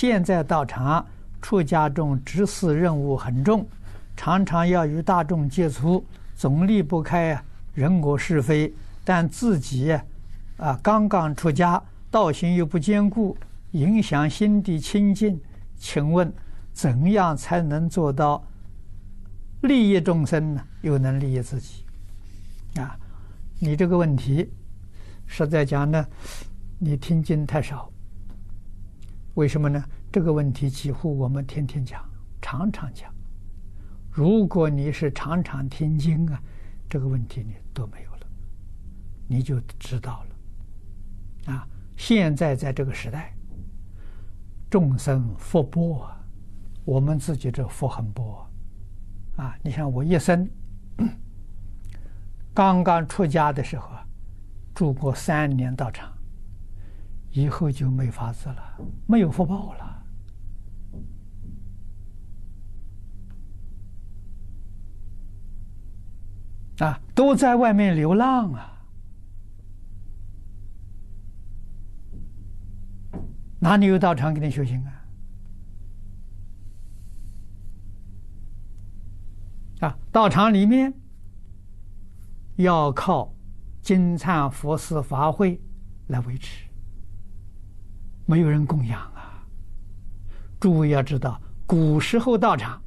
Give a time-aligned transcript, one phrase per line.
[0.00, 1.04] 现在道场
[1.42, 3.66] 出家众执事任务很重，
[4.16, 7.36] 常常要与大众接触，总离不开
[7.74, 8.72] 人我是非。
[9.04, 9.92] 但自己
[10.56, 11.82] 啊刚刚出家，
[12.12, 13.36] 道行又不坚固，
[13.72, 15.36] 影响心地清净。
[15.76, 16.32] 请问
[16.72, 18.40] 怎样才能做到
[19.62, 20.62] 利益众生呢？
[20.82, 21.84] 又能利益自己？
[22.76, 22.96] 啊，
[23.58, 24.48] 你这个问题，
[25.26, 26.06] 实在讲呢，
[26.78, 27.90] 你听经太少。
[29.38, 29.80] 为什么呢？
[30.10, 32.04] 这个问题几乎我们天天讲，
[32.42, 33.08] 常常讲。
[34.10, 36.42] 如果你是常常听经啊，
[36.90, 38.26] 这个问题你都没有了，
[39.28, 41.54] 你就知道了。
[41.54, 43.32] 啊，现在在这个时代，
[44.68, 46.20] 众生福薄啊，
[46.84, 48.44] 我们自己这福很薄
[49.36, 49.56] 啊。
[49.62, 50.50] 你像我一生
[52.52, 54.04] 刚刚出家的时候啊，
[54.74, 56.12] 住过三年道场。
[57.32, 60.04] 以后就没法子了，没有福报了，
[66.78, 68.82] 啊，都在外面流浪啊，
[73.60, 74.92] 哪里有道场给你修行啊？
[79.80, 80.92] 啊，道场里面
[82.56, 83.32] 要靠
[83.82, 85.60] 金灿佛寺法会
[86.06, 86.67] 来维持。
[88.28, 89.42] 没有人供养啊！
[90.60, 92.78] 诸位要知道，古时候道场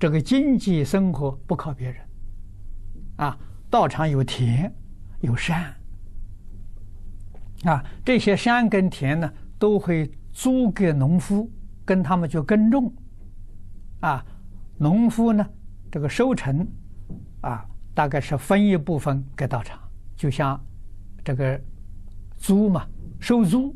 [0.00, 2.00] 这个经济生活不靠别人
[3.16, 4.74] 啊，道场有田
[5.20, 5.70] 有山
[7.64, 11.50] 啊，这些山跟田呢都会租给农夫，
[11.84, 12.90] 跟他们去耕种
[14.00, 14.24] 啊。
[14.78, 15.46] 农夫呢，
[15.92, 16.66] 这个收成
[17.42, 19.78] 啊，大概是分一部分给道场，
[20.16, 20.58] 就像
[21.22, 21.60] 这个
[22.38, 22.86] 租嘛。
[23.24, 23.74] 收租，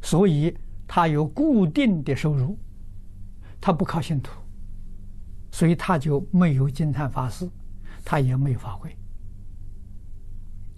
[0.00, 0.56] 所以
[0.88, 2.58] 他有固定的收入，
[3.60, 4.32] 他不靠信徒，
[5.52, 7.46] 所以他就没有经忏法事，
[8.02, 8.96] 他也没有法会，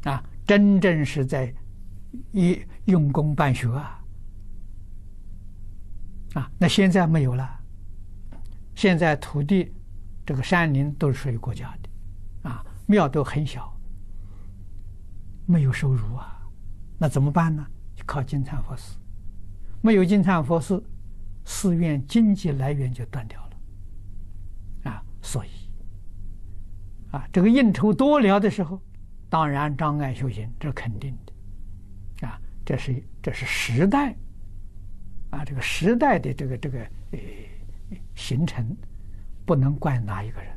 [0.03, 1.55] 啊，真正是在
[2.33, 4.05] 一用功办学啊，
[6.35, 7.49] 啊，那现在没有了，
[8.75, 9.73] 现在土地
[10.27, 13.73] 这个山林都是属于国家的，啊，庙都很小，
[15.47, 16.41] 没有收入啊。
[17.03, 17.67] 那怎么办呢？
[17.97, 18.97] 就靠经忏佛事，
[19.81, 20.81] 没有经忏佛事，
[21.45, 24.89] 寺院经济来源就断掉了。
[24.89, 25.49] 啊，所以，
[27.11, 28.81] 啊，这个应酬多了的时候，
[29.29, 32.29] 当然障碍修行，这肯定的。
[32.29, 34.15] 啊，这是这是时代，
[35.31, 36.79] 啊，这个时代的这个这个
[37.11, 37.19] 呃
[38.15, 38.65] 形成，
[39.45, 40.57] 不能怪哪一个人。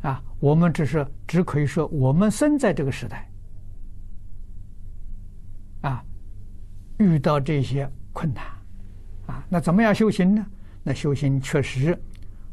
[0.00, 3.30] 啊，我们只是只可以说，我们生在这个时代。
[5.80, 6.04] 啊，
[6.98, 8.44] 遇到这些困难，
[9.26, 10.46] 啊，那怎么样修行呢？
[10.82, 11.96] 那修行确实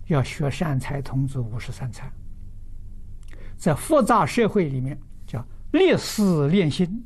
[0.08, 2.12] 要学善财童子五十三参，
[3.58, 7.04] 在复杂社会里面叫立事练心，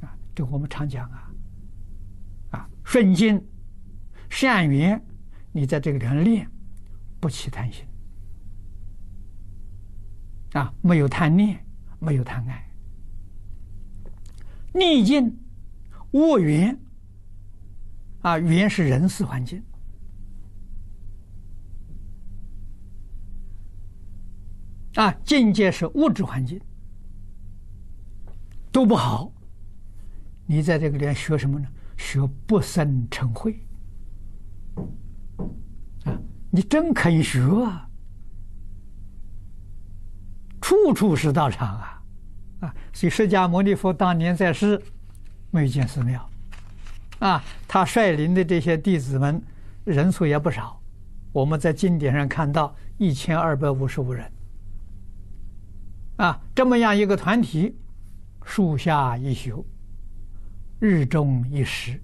[0.00, 1.30] 啊，这我们常讲啊，
[2.50, 3.40] 啊，顺境
[4.28, 5.00] 善缘，
[5.52, 6.50] 你在这个里面练，
[7.20, 7.84] 不起贪心，
[10.54, 11.64] 啊，没有贪念，
[12.00, 12.68] 没有贪爱。
[14.72, 15.32] 逆境
[16.14, 16.78] 恶缘
[18.22, 19.62] 啊，缘是人事环境
[24.94, 26.60] 啊，境界是物质环境，
[28.70, 29.32] 都不好。
[30.46, 31.66] 你在这个里面学什么呢？
[31.96, 33.58] 学不生成慧
[36.04, 36.16] 啊！
[36.48, 37.90] 你真可以学啊，
[40.60, 42.02] 处处是道场啊！
[42.60, 44.80] 啊，所以释迦牟尼佛当年在世，
[45.54, 46.28] 没有建寺庙，
[47.20, 49.40] 啊，他率领的这些弟子们
[49.84, 50.82] 人数也不少，
[51.30, 54.28] 我们在经典上看到一千二百五十五人，
[56.16, 57.78] 啊，这么样一个团体，
[58.44, 59.64] 树下一宿，
[60.80, 62.02] 日中一食，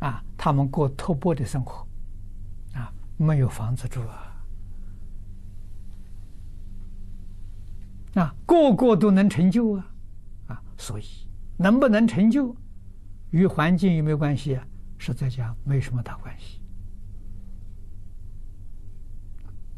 [0.00, 1.88] 啊，他们过托钵的生活，
[2.74, 4.26] 啊，没有房子住啊。
[8.16, 9.86] 啊，个个都能成就啊，
[10.48, 11.04] 啊，所以
[11.58, 12.56] 能不能成就，
[13.30, 14.66] 与环境有没有关系啊？
[14.96, 16.60] 实在讲，没什么大关系。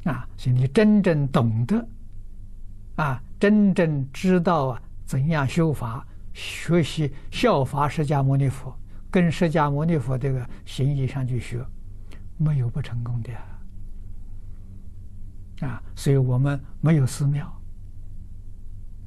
[0.04, 1.88] 啊，所以你真正懂得，
[2.96, 8.74] 啊，真正知道啊，怎样修法，学习效法释迦牟尼佛，
[9.10, 11.62] 跟释迦牟尼佛这个行义上去学，
[12.38, 13.30] 没有不成功的。
[15.66, 17.59] 啊，所以我们没有寺庙。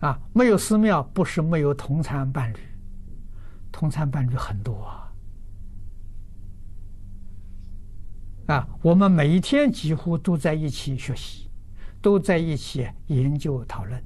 [0.04, 2.58] 啊，没有寺庙不是没有同参伴侣，
[3.72, 5.10] 同参伴侣很多啊。
[8.48, 11.50] 啊，我们每一天几乎都在一起学习，
[12.02, 14.04] 都在一起研究讨论。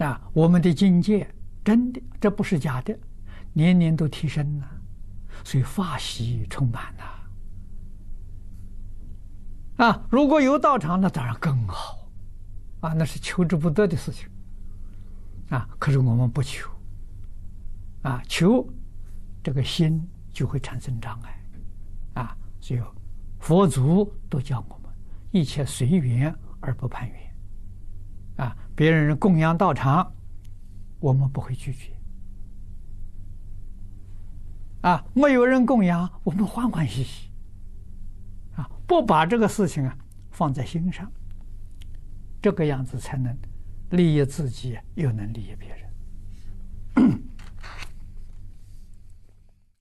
[0.00, 2.98] 啊，我们的境界真的，这不是假的，
[3.52, 4.68] 年年都提升了，
[5.44, 7.04] 所以法喜充满呐。
[9.84, 12.01] 啊，如果有道场，那当然更好，
[12.82, 14.28] 啊，那是求之不得的事情。
[15.48, 16.70] 啊，可是我们不求，
[18.02, 18.68] 啊，求
[19.42, 20.06] 这个心。
[20.32, 21.42] 就会产生障碍，
[22.14, 22.80] 啊，所以
[23.38, 24.90] 佛祖都教我们
[25.30, 27.34] 一切随缘而不攀缘，
[28.38, 30.10] 啊，别人供养道场，
[31.00, 31.92] 我们不会拒绝，
[34.80, 37.30] 啊，没有人供养，我们欢欢喜喜，
[38.56, 39.94] 啊，不把这个事情啊
[40.30, 41.12] 放在心上，
[42.42, 43.34] 这个样子才能
[43.90, 47.22] 利益自己又能利益别人。